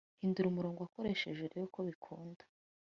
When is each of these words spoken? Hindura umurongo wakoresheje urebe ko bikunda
Hindura 0.21 0.47
umurongo 0.49 0.79
wakoresheje 0.81 1.39
urebe 1.41 1.65
ko 1.73 1.79
bikunda 1.87 2.43